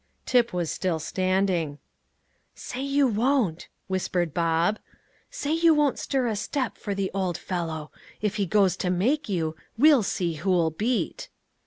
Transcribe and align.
Tip 0.25 0.51
was 0.51 0.71
still 0.71 0.97
standing. 0.97 1.77
"Say 2.55 2.81
you 2.81 3.07
won't," 3.07 3.67
whispered 3.85 4.33
Bob. 4.33 4.79
"Say 5.29 5.53
you 5.53 5.75
won't 5.75 5.99
stir 5.99 6.25
a 6.25 6.35
step 6.35 6.75
for 6.79 6.95
the 6.95 7.11
old 7.13 7.37
fellow. 7.37 7.91
If 8.19 8.37
he 8.37 8.47
goes 8.47 8.75
to 8.77 8.89
make 8.89 9.29
you, 9.29 9.55
we'll 9.77 10.01
see 10.01 10.33
who'll 10.41 10.71
beat." 10.71 11.29